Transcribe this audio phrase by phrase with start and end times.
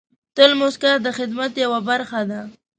[0.35, 2.41] تل موسکا د خدمت یوه برخه ده.